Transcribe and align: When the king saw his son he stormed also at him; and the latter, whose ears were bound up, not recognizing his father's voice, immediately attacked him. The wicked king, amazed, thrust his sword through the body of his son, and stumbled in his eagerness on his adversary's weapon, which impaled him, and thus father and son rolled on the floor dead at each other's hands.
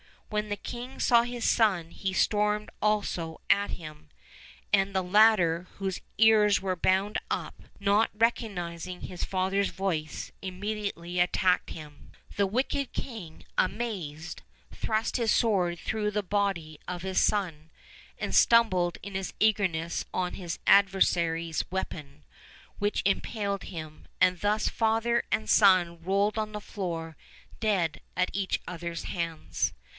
When 0.31 0.47
the 0.49 0.55
king 0.55 0.99
saw 0.99 1.23
his 1.23 1.47
son 1.47 1.91
he 1.91 2.11
stormed 2.13 2.71
also 2.81 3.39
at 3.49 3.71
him; 3.71 4.09
and 4.73 4.95
the 4.95 5.03
latter, 5.03 5.67
whose 5.75 5.99
ears 6.17 6.59
were 6.59 6.75
bound 6.77 7.19
up, 7.29 7.63
not 7.79 8.09
recognizing 8.15 9.01
his 9.01 9.25
father's 9.25 9.69
voice, 9.69 10.31
immediately 10.41 11.19
attacked 11.19 11.71
him. 11.71 12.11
The 12.37 12.47
wicked 12.47 12.93
king, 12.93 13.45
amazed, 13.59 14.41
thrust 14.73 15.17
his 15.17 15.31
sword 15.31 15.77
through 15.77 16.11
the 16.11 16.23
body 16.23 16.79
of 16.87 17.01
his 17.01 17.19
son, 17.19 17.69
and 18.17 18.33
stumbled 18.33 18.97
in 19.03 19.13
his 19.13 19.33
eagerness 19.39 20.05
on 20.13 20.33
his 20.35 20.59
adversary's 20.65 21.69
weapon, 21.69 22.23
which 22.79 23.03
impaled 23.05 23.63
him, 23.63 24.07
and 24.21 24.39
thus 24.39 24.67
father 24.67 25.23
and 25.29 25.47
son 25.49 26.01
rolled 26.01 26.39
on 26.39 26.53
the 26.53 26.61
floor 26.61 27.17
dead 27.59 28.01
at 28.15 28.31
each 28.33 28.61
other's 28.65 29.03
hands. 29.03 29.73